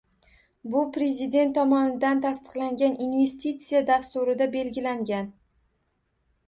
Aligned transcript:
Bu 0.75 0.79
Prezident 0.95 1.53
tomonidan 1.57 2.23
tasdiqlangan 2.25 2.99
investitsiya 3.09 3.83
dasturida 3.93 4.51
belgilangan. 4.59 5.31